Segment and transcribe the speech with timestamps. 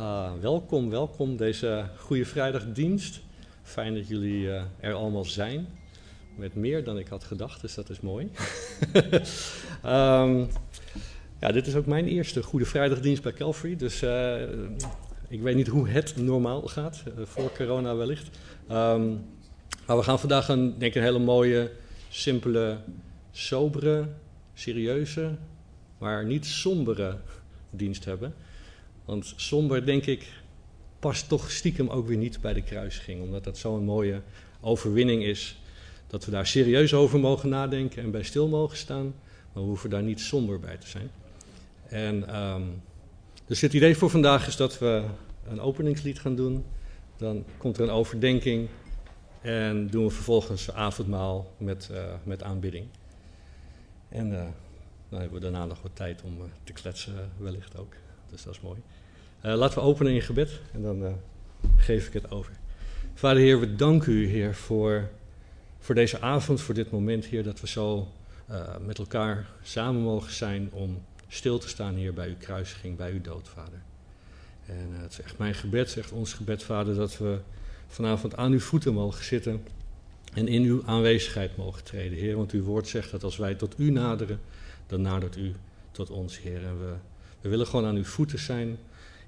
[0.00, 3.20] Ah, welkom, welkom deze Goede Vrijdagdienst.
[3.62, 5.66] Fijn dat jullie eh, er allemaal zijn.
[6.36, 8.30] Met meer dan ik had gedacht, dus dat is mooi.
[9.82, 10.44] Ehm,
[11.40, 13.76] ja, dit is ook mijn eerste Goede Vrijdagdienst bij Calvary.
[13.76, 14.42] Dus eh,
[15.28, 18.38] ik weet niet hoe het normaal gaat, eh, voor corona wellicht.
[18.68, 19.08] Ehm,
[19.86, 21.70] maar we gaan vandaag een, denk ik, een hele mooie,
[22.08, 22.78] simpele,
[23.30, 24.08] sobere,
[24.54, 25.36] serieuze,
[25.98, 27.16] maar niet sombere
[27.70, 28.34] dienst hebben.
[29.06, 30.32] Want somber, denk ik,
[30.98, 33.22] past toch stiekem ook weer niet bij de kruisiging.
[33.22, 34.22] Omdat dat zo'n mooie
[34.60, 35.60] overwinning is.
[36.06, 39.14] Dat we daar serieus over mogen nadenken en bij stil mogen staan.
[39.52, 41.10] Maar we hoeven daar niet somber bij te zijn.
[41.88, 42.82] En um,
[43.46, 45.04] dus het idee voor vandaag is dat we
[45.48, 46.64] een openingslied gaan doen.
[47.16, 48.68] Dan komt er een overdenking.
[49.40, 52.86] En doen we vervolgens avondmaal met, uh, met aanbidding.
[54.08, 54.44] En uh,
[55.08, 57.94] dan hebben we daarna nog wat tijd om uh, te kletsen, wellicht ook.
[58.30, 58.78] Dus dat is mooi.
[59.44, 61.08] Uh, laten we openen in gebed en dan uh,
[61.76, 62.52] geef ik het over.
[63.14, 65.08] Vader Heer, we danken u, Heer, voor,
[65.78, 68.08] voor deze avond, voor dit moment, Heer, dat we zo
[68.50, 73.12] uh, met elkaar samen mogen zijn om stil te staan, Heer, bij uw kruisiging, bij
[73.12, 73.82] uw dood, Vader.
[74.66, 77.38] En het is echt mijn gebed, echt ons gebed, Vader, dat we
[77.86, 79.62] vanavond aan uw voeten mogen zitten
[80.32, 82.36] en in uw aanwezigheid mogen treden, Heer.
[82.36, 84.40] Want uw woord zegt dat als wij tot u naderen,
[84.86, 85.54] dan nadert u
[85.90, 86.64] tot ons, Heer.
[86.64, 86.94] En we,
[87.40, 88.78] we willen gewoon aan uw voeten zijn,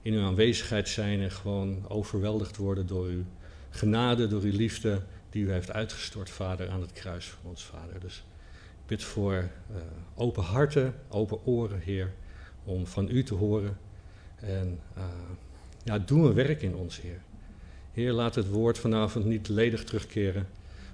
[0.02, 3.24] in uw aanwezigheid zijn en gewoon overweldigd worden door uw
[3.70, 8.00] genade, door uw liefde die u heeft uitgestort, Vader, aan het kruis van ons, Vader.
[8.00, 8.24] Dus
[8.54, 9.76] ik bid voor uh,
[10.14, 12.12] open harten, open oren, Heer,
[12.64, 13.78] om van u te horen.
[14.36, 15.04] En uh,
[15.84, 17.20] ja, doe een werk in ons, Heer.
[17.92, 20.48] Heer, laat het woord vanavond niet ledig terugkeren,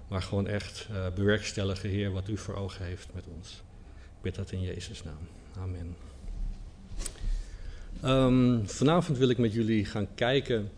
[0.08, 3.62] maar gewoon echt uh, bewerkstelligen, Heer, wat u voor ogen heeft met ons.
[3.90, 5.28] Ik bid dat in Jezus' naam.
[5.58, 6.13] Amen.
[8.06, 10.70] Um, vanavond wil ik met jullie gaan kijken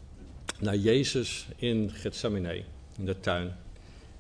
[0.59, 2.63] naar Jezus in Gethsemane,
[2.99, 3.57] in de tuin.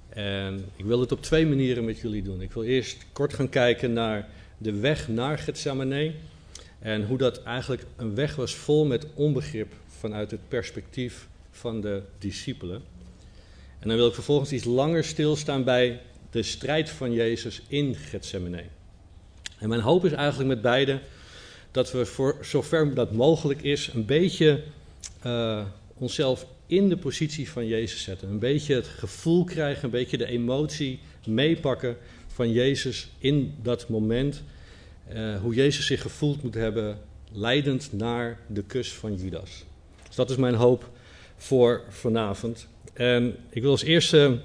[0.08, 2.40] En ik wil het op twee manieren met jullie doen.
[2.40, 4.28] Ik wil eerst kort gaan kijken naar
[4.58, 6.14] de weg naar Gethsemane.
[6.78, 12.02] En hoe dat eigenlijk een weg was vol met onbegrip vanuit het perspectief van de
[12.18, 12.82] discipelen.
[13.78, 16.00] En dan wil ik vervolgens iets langer stilstaan bij
[16.30, 18.64] de strijd van Jezus in Gethsemane.
[19.58, 21.00] En mijn hoop is eigenlijk met beide
[21.76, 24.62] dat we voor zover dat mogelijk is een beetje
[25.26, 25.64] uh,
[25.94, 28.28] onszelf in de positie van Jezus zetten.
[28.28, 34.42] Een beetje het gevoel krijgen, een beetje de emotie meepakken van Jezus in dat moment.
[35.12, 36.98] Uh, hoe Jezus zich gevoeld moet hebben,
[37.32, 39.64] leidend naar de kus van Judas.
[40.06, 40.90] Dus dat is mijn hoop
[41.36, 42.68] voor vanavond.
[42.92, 44.38] En ik wil als eerste.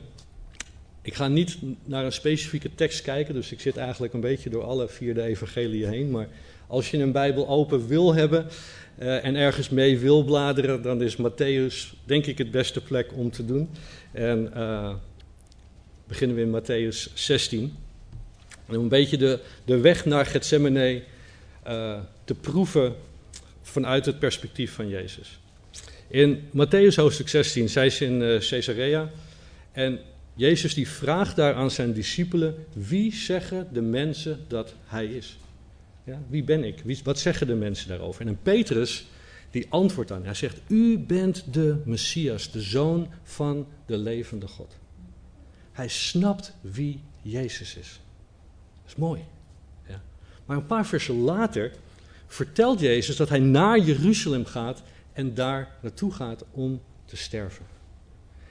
[1.02, 4.64] Ik ga niet naar een specifieke tekst kijken, dus ik zit eigenlijk een beetje door
[4.64, 6.12] alle vier de evangelieën heen.
[6.12, 6.28] Maar
[6.72, 8.48] als je een Bijbel open wil hebben
[9.00, 13.32] uh, en ergens mee wil bladeren, dan is Matthäus denk ik het beste plek om
[13.32, 13.70] te doen.
[14.12, 14.94] En uh,
[16.08, 17.78] beginnen we in Matthäus 16.
[18.68, 21.04] En om een beetje de, de weg naar Gethsemane
[21.68, 22.96] uh, te proeven
[23.62, 25.40] vanuit het perspectief van Jezus.
[26.08, 29.10] In Matthäus hoofdstuk 16, zij is in Caesarea.
[29.72, 30.00] En
[30.34, 35.38] Jezus die vraagt daar aan zijn discipelen, wie zeggen de mensen dat hij is?
[36.04, 36.82] Ja, wie ben ik?
[36.84, 38.22] Wie, wat zeggen de mensen daarover?
[38.22, 39.08] En een Petrus
[39.52, 40.26] die antwoordt aan.
[40.26, 44.78] Hij zegt: U bent de Messias, de zoon van de levende God.
[45.72, 48.00] Hij snapt wie Jezus is.
[48.82, 49.22] Dat is mooi.
[49.88, 50.02] Ja.
[50.46, 51.72] Maar een paar versen later
[52.28, 54.82] vertelt Jezus dat hij naar Jeruzalem gaat
[55.14, 57.66] en daar naartoe gaat om te sterven.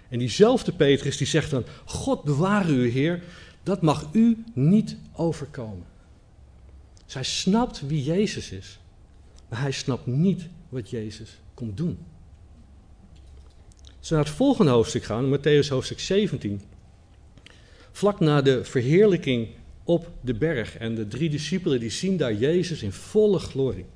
[0.08, 3.22] En diezelfde Petrus die zegt dan: God beware u, Heer,
[3.62, 5.86] dat mag u niet overkomen.
[7.10, 8.78] Zij snapt wie Jezus is,
[9.48, 11.98] maar hij snapt niet wat Jezus komt doen.
[13.98, 16.60] Als we naar het volgende hoofdstuk gaan, Matthäus hoofdstuk 17.
[17.92, 19.48] Vlak na de verheerlijking
[19.84, 23.86] op de berg en de drie discipelen die zien daar Jezus in volle glorie.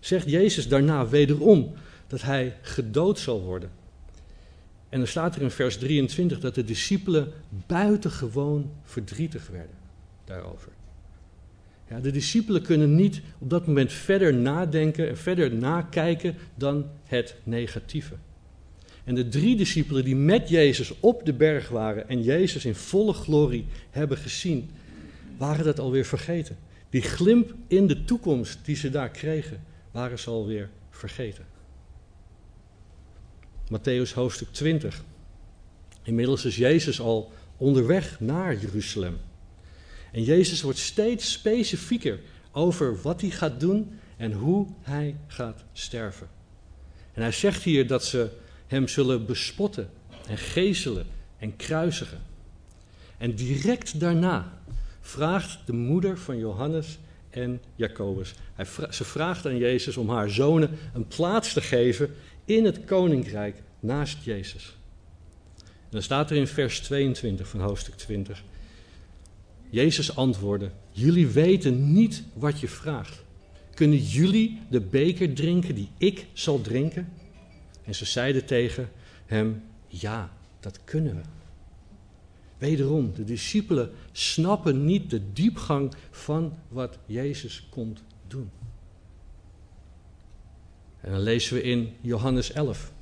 [0.00, 1.72] Zegt Jezus daarna wederom
[2.06, 3.70] dat hij gedood zal worden.
[4.88, 7.32] En dan staat er in vers 23 dat de discipelen
[7.66, 9.76] buitengewoon verdrietig werden
[10.24, 10.77] daarover.
[11.90, 17.36] Ja, de discipelen kunnen niet op dat moment verder nadenken en verder nakijken dan het
[17.42, 18.14] negatieve.
[19.04, 23.12] En de drie discipelen die met Jezus op de berg waren en Jezus in volle
[23.12, 24.70] glorie hebben gezien,
[25.36, 26.56] waren dat alweer vergeten.
[26.90, 31.44] Die glimp in de toekomst die ze daar kregen, waren ze alweer vergeten.
[33.72, 35.04] Matthäus hoofdstuk 20.
[36.02, 39.16] Inmiddels is Jezus al onderweg naar Jeruzalem.
[40.18, 42.20] En Jezus wordt steeds specifieker
[42.52, 46.28] over wat hij gaat doen en hoe hij gaat sterven.
[47.12, 48.28] En hij zegt hier dat ze
[48.66, 49.90] hem zullen bespotten
[50.28, 51.06] en gezelen
[51.38, 52.18] en kruisigen.
[53.18, 54.60] En direct daarna
[55.00, 56.98] vraagt de moeder van Johannes
[57.30, 58.34] en Jacobus.
[58.54, 63.62] Hij ze vraagt aan Jezus om haar zonen een plaats te geven in het koninkrijk
[63.80, 64.76] naast Jezus.
[65.64, 68.42] En dan staat er in vers 22 van hoofdstuk 20.
[69.70, 73.24] Jezus antwoordde: Jullie weten niet wat je vraagt.
[73.74, 77.12] Kunnen jullie de beker drinken die ik zal drinken?
[77.84, 78.90] En ze zeiden tegen
[79.26, 81.22] hem: Ja, dat kunnen we.
[82.58, 88.50] Wederom, de discipelen snappen niet de diepgang van wat Jezus komt doen.
[91.00, 92.92] En dan lezen we in Johannes 11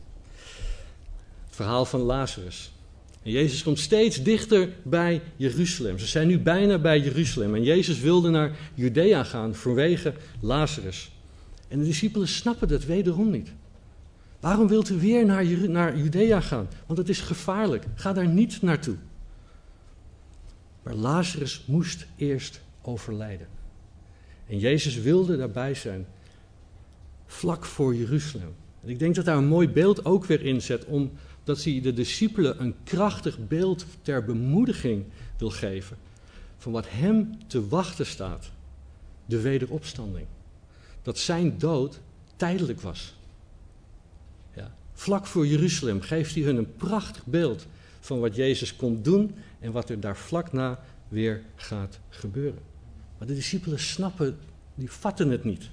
[1.46, 2.72] het verhaal van Lazarus.
[3.26, 5.98] En Jezus komt steeds dichter bij Jeruzalem.
[5.98, 7.54] Ze zijn nu bijna bij Jeruzalem.
[7.54, 11.10] En Jezus wilde naar Judea gaan vanwege Lazarus.
[11.68, 13.52] En de discipelen snappen dat wederom niet.
[14.40, 16.68] Waarom wilt u weer naar, naar Judea gaan?
[16.86, 17.84] Want het is gevaarlijk.
[17.94, 18.96] Ga daar niet naartoe.
[20.82, 23.46] Maar Lazarus moest eerst overlijden.
[24.48, 26.06] En Jezus wilde daarbij zijn,
[27.26, 28.54] vlak voor Jeruzalem.
[28.82, 30.84] En ik denk dat daar een mooi beeld ook weer in zet,
[31.46, 35.04] omdat hij de discipelen een krachtig beeld ter bemoediging
[35.38, 35.96] wil geven
[36.58, 38.50] van wat hem te wachten staat,
[39.26, 40.26] de wederopstanding.
[41.02, 42.00] Dat zijn dood
[42.36, 43.14] tijdelijk was.
[44.54, 44.74] Ja.
[44.92, 47.66] Vlak voor Jeruzalem geeft hij hun een prachtig beeld
[48.00, 52.62] van wat Jezus kon doen en wat er daar vlak na weer gaat gebeuren.
[53.18, 54.38] Maar de discipelen snappen,
[54.74, 55.70] die vatten het niet.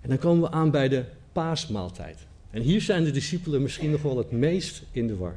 [0.00, 2.28] En dan komen we aan bij de paasmaaltijd.
[2.50, 5.36] En hier zijn de discipelen misschien nog wel het meest in de war.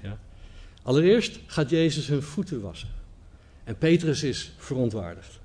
[0.00, 0.18] Ja.
[0.82, 2.88] Allereerst gaat Jezus hun voeten wassen.
[3.64, 5.40] En Petrus is verontwaardigd.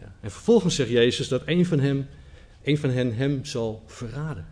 [0.00, 0.14] Ja.
[0.20, 2.06] En vervolgens zegt Jezus dat een van, hem,
[2.62, 4.46] een van hen hem zal verraden.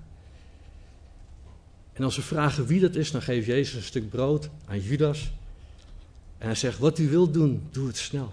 [1.92, 5.32] En als ze vragen wie dat is, dan geeft Jezus een stuk brood aan Judas.
[6.38, 8.32] En hij zegt, wat u wilt doen, doe het snel.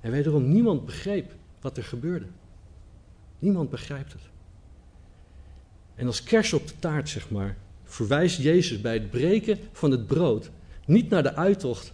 [0.00, 2.26] En wederom, niemand begreep wat er gebeurde.
[3.38, 4.22] Niemand begrijpt het.
[6.00, 10.06] En als kers op de taart, zeg maar, verwijst Jezus bij het breken van het
[10.06, 10.50] brood
[10.86, 11.92] niet naar de uittocht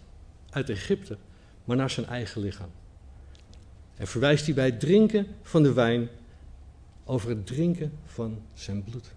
[0.51, 1.17] uit Egypte,
[1.65, 2.71] maar naar zijn eigen lichaam.
[3.95, 6.09] En verwijst hij bij het drinken van de wijn
[7.05, 9.13] over het drinken van zijn bloed.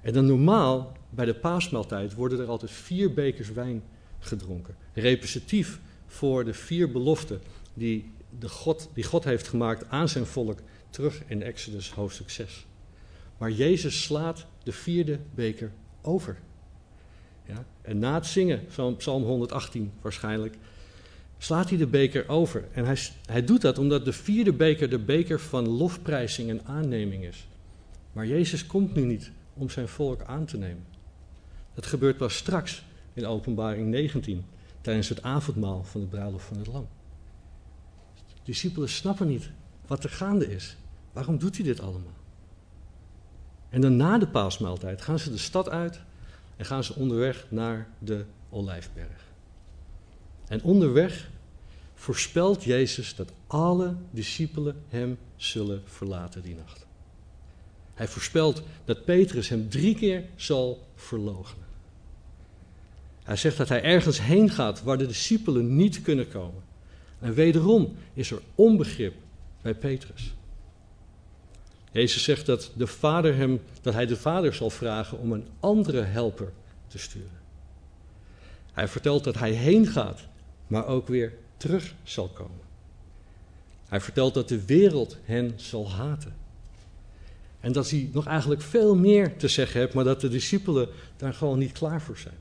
[0.00, 3.82] En dan normaal, bij de paasmaaltijd, worden er altijd vier bekers wijn
[4.18, 4.74] gedronken.
[4.92, 7.40] Representatief voor de vier beloften
[7.74, 10.58] die, de God, die God heeft gemaakt aan zijn volk
[10.96, 12.66] terug in Exodus hoofdstuk 6.
[13.38, 15.72] Maar Jezus slaat de vierde beker
[16.02, 16.38] over.
[17.46, 17.64] Ja?
[17.82, 20.56] En na het zingen van Psalm 118 waarschijnlijk,
[21.38, 22.64] slaat hij de beker over.
[22.72, 27.24] En hij, hij doet dat omdat de vierde beker de beker van lofprijzing en aanneming
[27.24, 27.46] is.
[28.12, 30.84] Maar Jezus komt nu niet om zijn volk aan te nemen.
[31.74, 34.44] Dat gebeurt pas straks in Openbaring 19,
[34.80, 36.88] tijdens het avondmaal van de bruiloft van het Lam.
[38.14, 39.50] De discipelen snappen niet
[39.86, 40.76] wat er gaande is.
[41.16, 42.16] Waarom doet hij dit allemaal?
[43.68, 46.00] En dan na de paasmaaltijd gaan ze de stad uit
[46.56, 49.24] en gaan ze onderweg naar de Olijfberg.
[50.48, 51.30] En onderweg
[51.94, 56.86] voorspelt Jezus dat alle discipelen hem zullen verlaten die nacht.
[57.94, 61.66] Hij voorspelt dat Petrus hem drie keer zal verloochenen.
[63.22, 66.62] Hij zegt dat hij ergens heen gaat waar de discipelen niet kunnen komen.
[67.18, 69.14] En wederom is er onbegrip
[69.62, 70.35] bij Petrus.
[71.96, 76.00] Jezus zegt dat, de vader hem, dat hij de vader zal vragen om een andere
[76.00, 76.52] helper
[76.86, 77.38] te sturen.
[78.72, 80.20] Hij vertelt dat hij heen gaat,
[80.66, 82.64] maar ook weer terug zal komen.
[83.88, 86.34] Hij vertelt dat de wereld hen zal haten.
[87.60, 91.34] En dat hij nog eigenlijk veel meer te zeggen heeft, maar dat de discipelen daar
[91.34, 92.38] gewoon niet klaar voor zijn.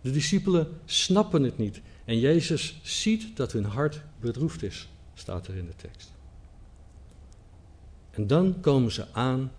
[0.00, 1.80] De discipelen snappen het niet.
[2.04, 6.13] En Jezus ziet dat hun hart bedroefd is, staat er in de tekst.
[8.14, 9.52] En dan komen ze aan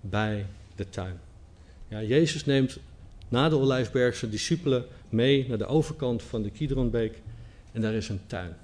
[0.00, 1.20] bij de tuin.
[1.88, 2.78] Ja, Jezus neemt
[3.28, 7.22] na de Olijfberg zijn discipelen mee naar de overkant van de Kidronbeek.
[7.72, 8.56] En daar is een tuin.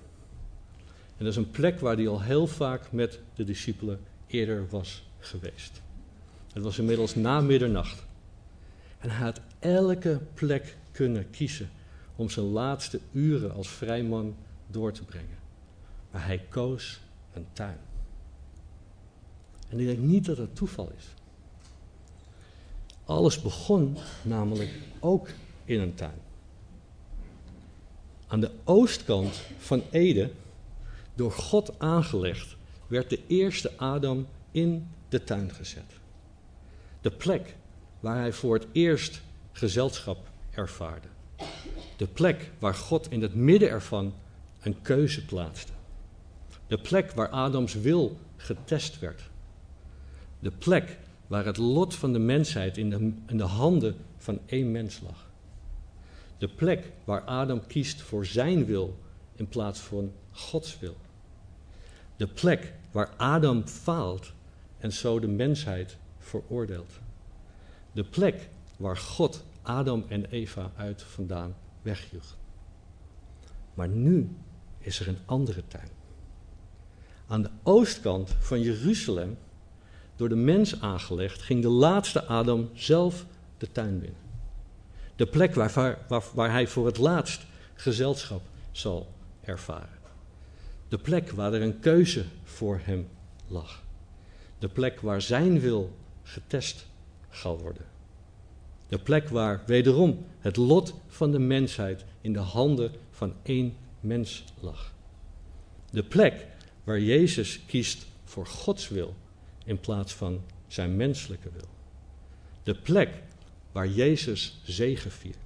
[1.17, 5.03] En dat is een plek waar hij al heel vaak met de discipelen eerder was
[5.19, 5.83] geweest.
[6.53, 8.05] Het was inmiddels na middernacht.
[8.99, 11.71] En hij had elke plek kunnen kiezen
[12.17, 14.37] om zijn laatste uren als vrijman
[14.67, 15.39] door te brengen.
[16.11, 17.01] Maar hij koos
[17.33, 17.79] een tuin.
[19.75, 21.05] En ik denk niet dat het toeval is.
[23.05, 25.29] Alles begon namelijk ook
[25.65, 26.19] in een tuin.
[28.27, 30.31] Aan de oostkant van Ede,
[31.15, 35.93] door God aangelegd, werd de eerste Adam in de tuin gezet.
[37.01, 37.57] De plek
[38.01, 41.09] waar hij voor het eerst gezelschap ervaarde.
[41.97, 44.15] De plek waar God in het midden ervan
[44.61, 45.73] een keuze plaatste.
[46.67, 49.33] De plek waar Adams wil getest werd.
[50.45, 54.71] De plek waar het lot van de mensheid in de, in de handen van één
[54.71, 55.31] mens lag.
[56.39, 58.99] De plek waar Adam kiest voor zijn wil
[59.35, 60.97] in plaats van Gods wil.
[62.17, 64.33] De plek waar Adam faalt
[64.79, 66.93] en zo de mensheid veroordeelt.
[67.93, 72.37] De plek waar God Adam en Eva uit vandaan wegjoeg.
[73.75, 74.29] Maar nu
[74.79, 75.89] is er een andere tuin.
[77.27, 79.37] Aan de oostkant van Jeruzalem,
[80.17, 83.27] door de mens aangelegd, ging de laatste Adam zelf
[83.59, 84.23] de tuin binnen.
[85.17, 85.99] De plek waar,
[86.35, 88.43] waar, hij voor het laatst gezelschap
[88.73, 89.99] zal ervaren.
[90.89, 93.09] De plek waar er een keuze voor hem
[93.49, 93.83] lag.
[94.59, 96.87] De plek waar zijn wil getest
[97.31, 97.85] zal worden.
[98.89, 104.45] De plek waar wederom het lot van de mensheid in de handen van één mens
[104.61, 104.93] lag.
[105.91, 106.47] De plek
[106.85, 109.15] waar Jezus kiest voor Gods wil
[109.65, 111.69] in plaats van zijn menselijke wil.
[112.63, 113.23] De plek
[113.73, 115.37] waar Jezus zegen viert.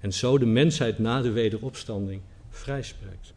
[0.00, 3.34] En zo de mensheid na de wederopstanding vrijspreekt.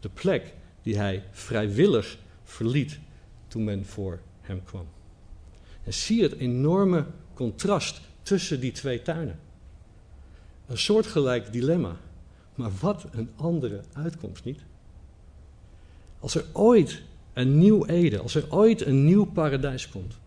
[0.00, 2.98] De plek die hij vrijwillig verliet
[3.48, 4.86] toen men voor hem kwam.
[5.84, 9.38] En zie het enorme contrast tussen die twee tuinen.
[10.66, 11.96] Een soortgelijk dilemma,
[12.54, 14.60] maar wat een andere uitkomst, niet?
[16.18, 17.02] Als er ooit
[17.38, 20.18] een nieuw Ede, als er ooit een nieuw paradijs komt,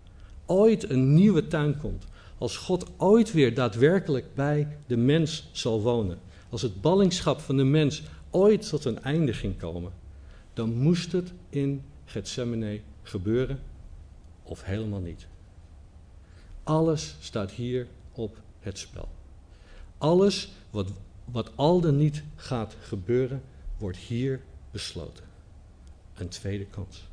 [0.46, 2.06] ooit een nieuwe tuin komt,
[2.38, 7.64] als God ooit weer daadwerkelijk bij de mens zal wonen, als het ballingschap van de
[7.64, 9.92] mens ooit tot een einde ging komen,
[10.54, 13.60] dan moest het in Gethsemane gebeuren
[14.44, 15.28] of helemaal niet.
[16.64, 19.08] Alles staat hier op het spel.
[19.98, 20.88] Alles wat,
[21.26, 23.42] wat al dan niet gaat gebeuren,
[23.78, 24.42] wordt hier
[24.72, 25.31] besloten.
[26.22, 27.04] Een tweede kans.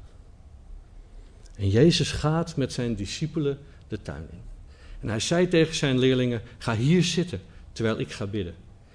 [1.55, 4.41] En Jezus gaat met zijn discipelen de tuin in.
[5.01, 7.41] En hij zei tegen zijn leerlingen: Ga hier zitten
[7.73, 8.55] terwijl ik ga bidden.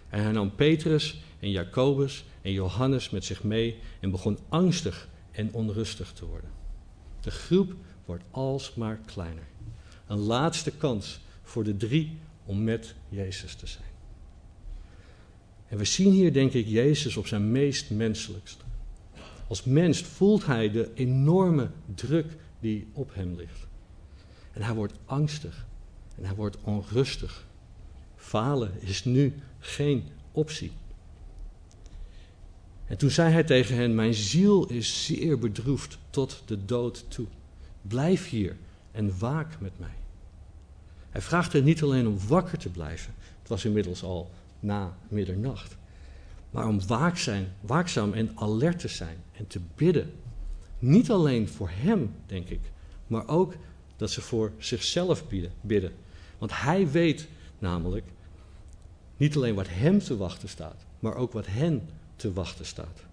[0.10, 5.53] En hij nam Petrus en Jacobus en Johannes met zich mee en begon angstig en
[5.53, 6.50] onrustig te worden.
[7.22, 7.74] De groep
[8.05, 9.48] wordt alsmaar kleiner.
[10.08, 13.91] Een laatste kans voor de drie om met Jezus te zijn.
[15.67, 18.62] En we zien hier, denk ik, Jezus op zijn meest menselijkst.
[19.53, 23.67] Als mens voelt hij de enorme druk die op hem ligt.
[24.51, 25.65] En hij wordt angstig
[26.17, 27.45] en hij wordt onrustig.
[28.15, 30.72] Falen is nu geen optie.
[32.86, 37.27] En toen zei hij tegen hen: Mijn ziel is zeer bedroefd tot de dood toe.
[37.81, 38.55] Blijf hier
[38.91, 39.95] en waak met mij.
[41.10, 45.75] Hij vraagt er niet alleen om wakker te blijven, het was inmiddels al na middernacht,
[46.53, 50.12] maar om waakzaam, waakzaam en alert te zijn en te bidden.
[50.79, 52.60] Niet alleen voor hem, denk ik,
[53.07, 53.53] maar ook
[53.95, 55.24] dat ze voor zichzelf
[55.62, 55.91] bidden.
[56.38, 57.27] Want hij weet
[57.60, 58.05] namelijk
[59.17, 63.03] niet alleen wat hem te wachten staat, maar ook wat hen te wachten staat.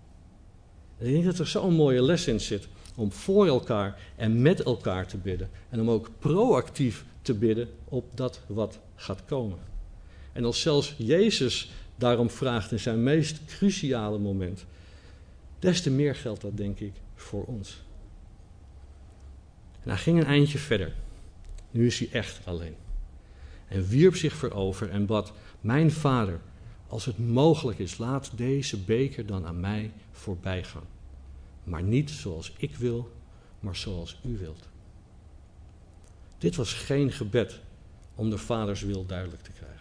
[0.99, 5.06] Ik denk dat er zo'n mooie les in zit om voor elkaar en met elkaar
[5.06, 5.50] te bidden.
[5.68, 9.59] En om ook proactief te bidden op dat wat gaat komen.
[10.32, 11.70] En als zelfs Jezus
[12.00, 14.66] daarom vraagt in zijn meest cruciale moment,
[15.59, 17.83] des te meer geldt dat denk ik voor ons.
[19.83, 20.95] En hij ging een eindje verder.
[21.71, 22.75] Nu is hij echt alleen.
[23.69, 26.40] En wierp zich voorover en bad: Mijn vader,
[26.87, 30.87] als het mogelijk is, laat deze beker dan aan mij voorbij gaan.
[31.64, 33.12] Maar niet zoals ik wil,
[33.61, 34.69] maar zoals u wilt.
[36.38, 37.61] Dit was geen gebed
[38.14, 39.79] om de vaders wil duidelijk te krijgen.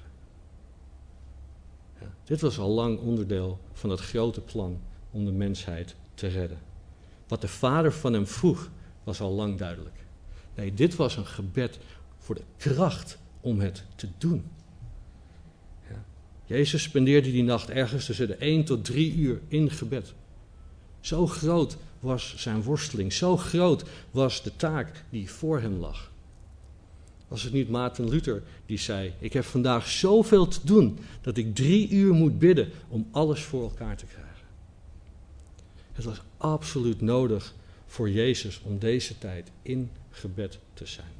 [2.30, 4.82] Dit was al lang onderdeel van het grote plan
[5.12, 6.60] om de mensheid te redden.
[7.28, 8.70] Wat de vader van hem vroeg,
[9.04, 9.96] was al lang duidelijk.
[10.56, 11.80] Nee, dit was een gebed
[12.18, 14.46] voor de kracht om het te doen.
[15.90, 16.06] Ja.
[16.46, 20.14] Jezus spendeerde die nacht ergens tussen de 1 tot 3 uur in gebed.
[21.00, 26.09] Zo groot was zijn worsteling, zo groot was de taak die voor hem lag.
[27.30, 31.56] Was het niet Maarten Luther die zei: Ik heb vandaag zoveel te doen dat ik
[31.56, 34.46] drie uur moet bidden om alles voor elkaar te krijgen?
[35.94, 37.54] Het was absoluut nodig
[37.88, 41.12] voor Jezus om deze tijd in gebed te zijn.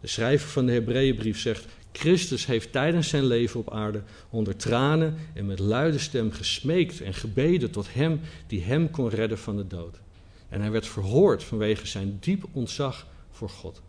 [0.00, 5.16] De schrijver van de Hebreeënbrief zegt: Christus heeft tijdens zijn leven op aarde onder tranen
[5.34, 9.66] en met luide stem gesmeekt en gebeden tot Hem die Hem kon redden van de
[9.66, 10.00] dood.
[10.48, 13.82] En hij werd verhoord vanwege zijn diep ontzag voor God.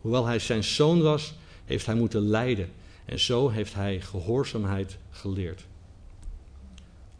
[0.00, 2.70] Hoewel hij zijn zoon was, heeft hij moeten lijden
[3.04, 5.66] en zo heeft hij gehoorzaamheid geleerd.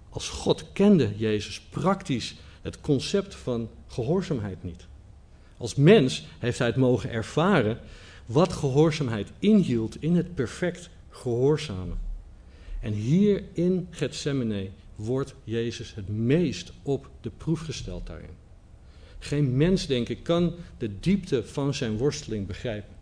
[0.08, 4.86] Als God kende Jezus praktisch het concept van gehoorzaamheid niet.
[5.56, 7.80] Als mens heeft hij het mogen ervaren
[8.26, 11.98] wat gehoorzaamheid inhield in het perfect gehoorzamen.
[12.80, 18.47] En hier in Gethsemane wordt Jezus het meest op de proef gesteld daarin.
[19.18, 22.96] Geen mens, denk ik, kan de diepte van zijn worsteling begrijpen.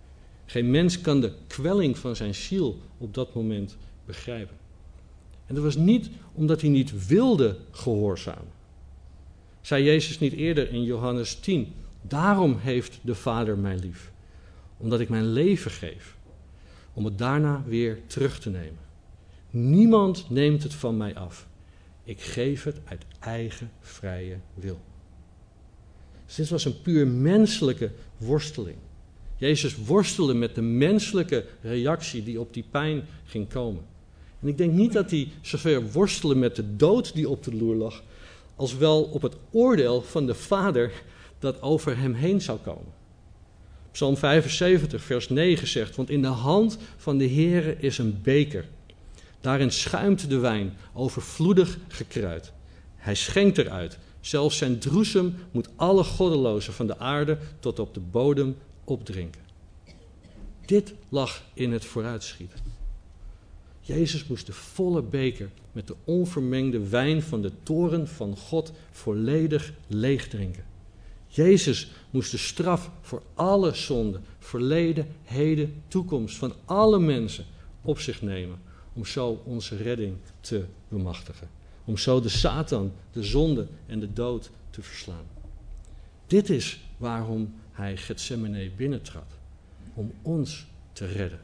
[0.46, 4.56] Geen mens kan de kwelling van zijn ziel op dat moment begrijpen.
[5.46, 8.54] En dat was niet omdat hij niet wilde gehoorzamen.
[9.60, 14.12] Zei Jezus niet eerder in Johannes 10: Daarom heeft de Vader mij lief,
[14.76, 16.16] omdat ik mijn leven geef,
[16.92, 18.78] om het daarna weer terug te nemen.
[19.50, 21.46] Niemand neemt het van mij af.
[22.04, 24.80] Ik geef het uit eigen vrije wil.
[26.26, 28.76] Dus dit was een puur menselijke worsteling.
[29.36, 33.82] Jezus worstelde met de menselijke reactie die op die pijn ging komen.
[34.40, 37.74] En ik denk niet dat hij zover worstelde met de dood die op de loer
[37.74, 38.02] lag,
[38.56, 40.92] als wel op het oordeel van de Vader
[41.38, 42.92] dat over hem heen zou komen.
[43.90, 48.64] Psalm 75, vers 9 zegt: Want in de hand van de Heere is een beker.
[49.40, 52.52] Daarin schuimt de wijn, overvloedig gekruid.
[52.96, 53.98] Hij schenkt eruit.
[54.26, 59.40] Zelfs zijn droesem moet alle goddelozen van de aarde tot op de bodem opdrinken.
[60.64, 62.58] Dit lag in het vooruitschieten.
[63.80, 69.72] Jezus moest de volle beker met de onvermengde wijn van de toren van God volledig
[69.86, 70.64] leegdrinken.
[71.28, 77.44] Jezus moest de straf voor alle zonden, verleden, heden, toekomst van alle mensen
[77.82, 78.58] op zich nemen
[78.92, 81.48] om zo onze redding te bemachtigen.
[81.86, 85.24] Om zo de Satan, de zonde en de dood te verslaan.
[86.26, 89.32] Dit is waarom hij Gethsemane binnentrad.
[89.94, 91.40] Om ons te redden.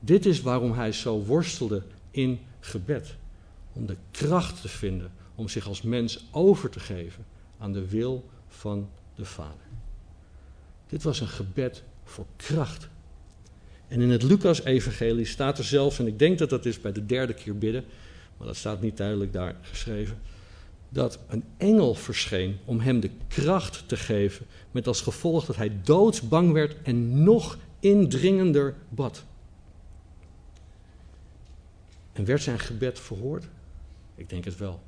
[0.00, 3.14] Dit is waarom hij zo worstelde in gebed.
[3.72, 7.24] Om de kracht te vinden om zich als mens over te geven
[7.58, 9.66] aan de wil van de Vader.
[10.88, 12.88] Dit was een gebed voor kracht.
[13.88, 17.06] En in het Lucas-evangelie staat er zelfs, en ik denk dat dat is bij de
[17.06, 17.84] derde keer bidden,
[18.36, 20.18] maar dat staat niet duidelijk daar geschreven,
[20.88, 25.80] dat een engel verscheen om hem de kracht te geven, met als gevolg dat hij
[25.82, 29.24] doodsbang werd en nog indringender bad.
[32.12, 33.44] En werd zijn gebed verhoord?
[34.14, 34.82] Ik denk het wel.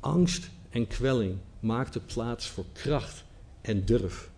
[0.00, 3.24] Angst en kwelling maakten plaats voor kracht
[3.60, 4.30] en durf.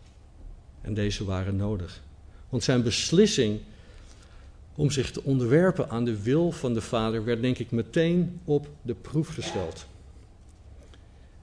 [0.80, 2.02] En deze waren nodig.
[2.48, 3.60] Want zijn beslissing
[4.80, 8.68] om zich te onderwerpen aan de wil van de Vader werd denk ik meteen op
[8.82, 9.86] de proef gesteld.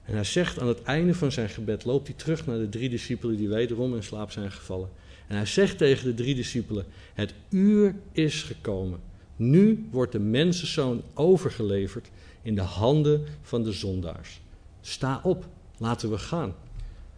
[0.04, 2.88] En hij zegt aan het einde van zijn gebed, loopt hij terug naar de drie
[2.88, 4.88] discipelen die wederom in slaap zijn gevallen.
[5.26, 9.00] En hij zegt tegen de drie discipelen, het uur is gekomen.
[9.36, 12.10] Nu wordt de mensenzoon overgeleverd
[12.42, 14.40] in de handen van de zondaars.
[14.80, 15.46] Sta op,
[15.76, 16.54] laten we gaan.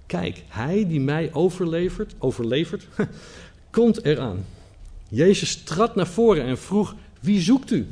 [0.07, 2.87] Kijk, hij die mij overlevert, overlevert,
[3.71, 4.45] komt eraan.
[5.11, 7.89] Jezus trad naar voren en vroeg: Wie zoekt u?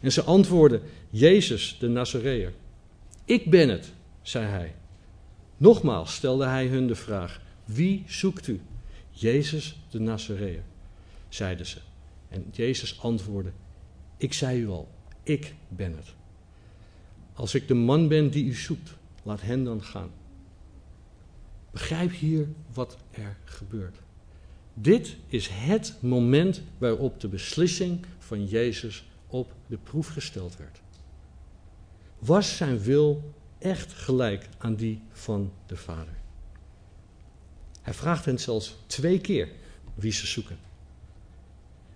[0.00, 2.52] En ze antwoordden: Jezus, de Nazareër.
[3.24, 4.74] Ik ben het, zei hij.
[5.56, 8.60] Nogmaals stelde hij hun de vraag: Wie zoekt u?
[9.10, 10.62] Jezus, de Nazareër,
[11.28, 11.78] zeiden ze.
[12.28, 13.52] En Jezus antwoordde:
[14.16, 14.88] Ik zei u al,
[15.22, 16.14] ik ben het.
[17.34, 18.90] Als ik de man ben die u zoekt,
[19.22, 20.10] laat hen dan gaan.
[21.70, 23.96] Begrijp hier wat er gebeurt.
[24.82, 30.80] Dit is het moment waarop de beslissing van Jezus op de proef gesteld werd.
[32.18, 36.14] Was zijn wil echt gelijk aan die van de Vader?
[37.82, 39.48] Hij vraagt hen zelfs twee keer
[39.94, 40.58] wie ze zoeken.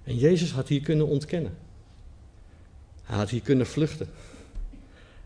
[0.03, 1.57] En Jezus had hier kunnen ontkennen.
[3.03, 4.09] Hij had hier kunnen vluchten.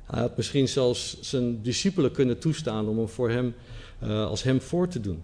[0.04, 3.54] Hij had misschien zelfs zijn discipelen kunnen toestaan om hem voor hem,
[4.02, 5.22] uh, als hem voor te doen.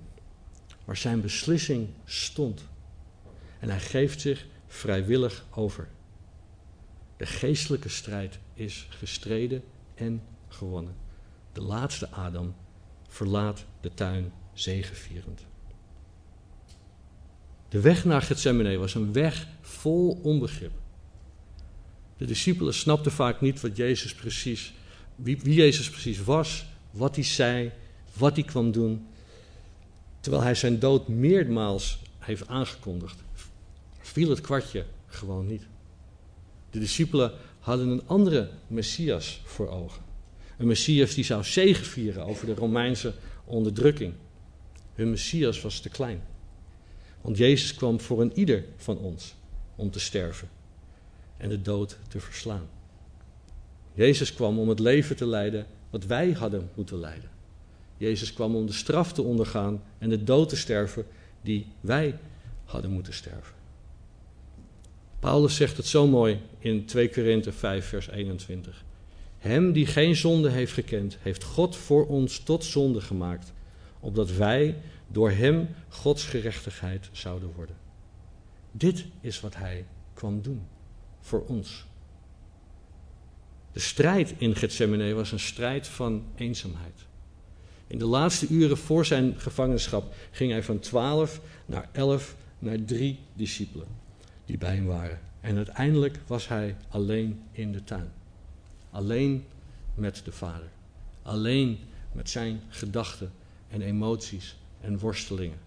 [0.85, 2.65] Maar zijn beslissing stond.
[3.61, 5.89] En hij geeft zich vrijwillig over.
[7.17, 9.63] De geestelijke strijd is gestreden
[9.95, 10.95] en gewonnen.
[11.53, 12.55] De laatste Adam
[13.09, 15.47] verlaat de tuin zegevierend.
[17.69, 20.73] De weg naar Gethsemane was een weg vol onbegrip.
[22.17, 24.75] De discipelen snapten vaak niet wat Jezus precies,
[25.17, 27.73] wie, wie Jezus precies was, wat hij zei,
[28.13, 29.07] wat hij kwam doen.
[30.25, 33.23] Terwijl hij zijn dood meermaals heeft aangekondigd,
[33.99, 35.63] viel het kwartje gewoon niet.
[36.71, 40.03] De discipelen hadden een andere Messias voor ogen.
[40.59, 44.13] Een Messias die zou zegevieren over de Romeinse onderdrukking.
[44.95, 46.23] Hun Messias was te klein.
[47.21, 49.35] Want Jezus kwam voor een ieder van ons
[49.77, 50.49] om te sterven
[51.37, 52.69] en de dood te verslaan.
[53.95, 57.34] Jezus kwam om het leven te leiden wat wij hadden moeten leiden.
[57.97, 61.07] Jezus kwam om de straf te ondergaan en de dood te sterven
[61.43, 62.19] die wij
[62.65, 63.55] hadden moeten sterven.
[65.19, 68.85] Paulus zegt het zo mooi in 2 Korinthe 5, vers 21.
[69.39, 73.53] Hem die geen zonde heeft gekend, heeft God voor ons tot zonde gemaakt,
[74.01, 74.77] opdat wij
[75.09, 77.77] door hem Gods gerechtigheid zouden worden.
[78.73, 80.63] Dit is wat hij kwam doen
[81.21, 81.85] voor ons.
[83.73, 87.07] De strijd in Gethsemane was een strijd van eenzaamheid.
[87.95, 93.19] In de laatste uren voor zijn gevangenschap ging hij van twaalf naar elf naar drie
[93.35, 93.87] discipelen
[94.45, 95.21] die bij hem waren.
[95.41, 98.13] En uiteindelijk was hij alleen in de tuin.
[98.91, 99.45] Alleen
[99.95, 100.69] met de Vader.
[101.23, 101.79] Alleen
[102.13, 103.33] met zijn gedachten
[103.69, 105.59] en emoties en worstelingen.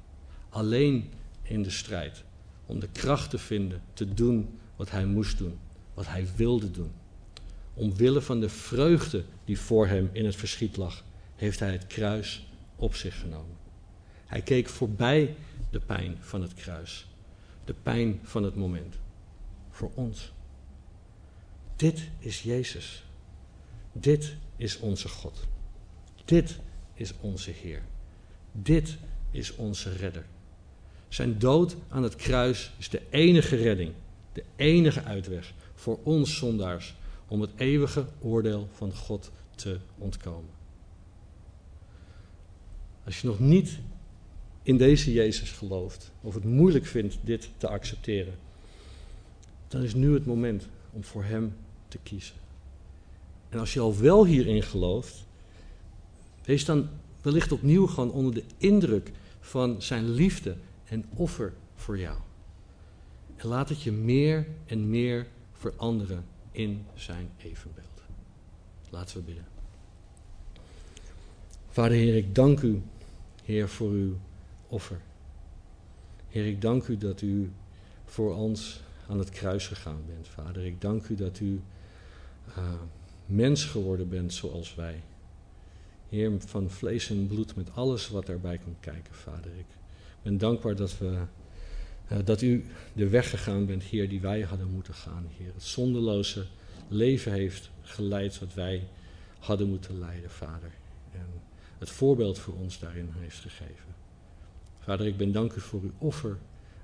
[0.49, 1.09] Alleen
[1.41, 2.23] in de strijd.
[2.65, 5.57] Om de kracht te vinden te doen wat hij moest doen.
[5.93, 6.91] Wat hij wilde doen.
[7.73, 11.03] Omwille van de vreugde die voor hem in het verschiet lag,
[11.37, 13.55] heeft hij het kruis op zich genomen.
[14.25, 15.35] Hij keek voorbij
[15.69, 17.07] de pijn van het kruis.
[17.65, 18.95] De pijn van het moment.
[19.69, 20.31] Voor ons.
[21.75, 23.03] Dit is Jezus.
[23.91, 25.47] Dit is onze God.
[26.25, 26.59] Dit
[26.93, 27.81] is onze Heer.
[28.51, 28.97] Dit
[29.31, 30.25] is onze redder.
[31.07, 33.93] Zijn dood aan het kruis is de enige redding,
[34.33, 36.95] de enige uitweg voor ons zondaars
[37.27, 40.56] om het eeuwige oordeel van God te ontkomen.
[43.07, 43.79] Als je nog niet
[44.63, 48.33] in deze Jezus gelooft, of het moeilijk vindt dit te accepteren,
[49.67, 51.55] dan is nu het moment om voor Hem
[51.87, 52.35] te kiezen.
[53.49, 55.25] En als je al wel hierin gelooft,
[56.43, 56.89] wees dan
[57.21, 62.17] wellicht opnieuw gewoon onder de indruk van Zijn liefde en offer voor jou.
[63.35, 68.01] En laat het je meer en meer veranderen in Zijn evenbeeld.
[68.89, 69.45] Laten we bidden.
[71.69, 72.81] Vader Heer, ik dank u,
[73.47, 74.17] Heer, voor uw
[74.67, 74.99] offer.
[76.29, 77.51] Heer, ik dank u dat u
[78.05, 80.65] voor ons aan het kruis gegaan bent, Vader.
[80.65, 81.61] Ik dank u dat u
[82.57, 82.73] uh,
[83.25, 85.03] mens geworden bent zoals wij.
[86.09, 89.51] Heer, van vlees en bloed met alles wat daarbij komt kijken, Vader.
[89.57, 89.65] Ik
[90.21, 91.21] ben dankbaar dat, we,
[92.11, 95.53] uh, dat u de weg gegaan bent, Heer, die wij hadden moeten gaan, Heer.
[95.53, 96.45] Het zondeloze
[96.87, 98.87] leven heeft geleid wat wij
[99.39, 100.71] hadden moeten leiden, Vader.
[101.11, 101.27] En
[101.77, 103.95] het voorbeeld voor ons daarin heeft gegeven.
[104.79, 106.37] Vader, ik ben dank u voor uw offer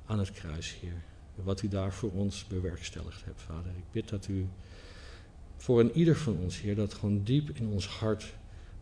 [0.05, 1.01] aan het kruis, Heer.
[1.35, 3.71] Wat u daar voor ons bewerkstelligd hebt, Vader.
[3.77, 4.47] Ik bid dat u
[5.57, 8.33] voor een ieder van ons, Heer, dat gewoon diep in ons hart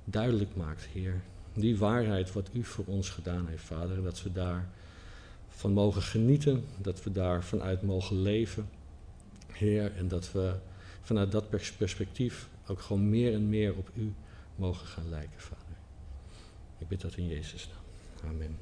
[0.03, 1.21] duidelijk maakt, Heer.
[1.53, 4.03] Die waarheid wat u voor ons gedaan heeft, Vader.
[4.03, 4.69] Dat we daar
[5.47, 8.69] van mogen genieten, dat we daar vanuit mogen leven,
[9.51, 9.95] Heer.
[9.95, 10.55] En dat we
[11.01, 14.13] vanuit dat perspectief ook gewoon meer en meer op u
[14.55, 15.60] mogen gaan lijken, Vader.
[16.81, 18.31] Ik bid dat in Jezus' naam.
[18.31, 18.59] Amen.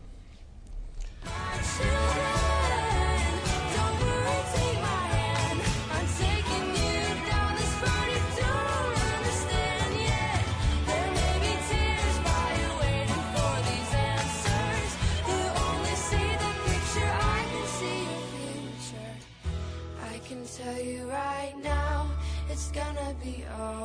[20.63, 22.09] tell you right now,
[22.49, 23.78] it's gonna be alright.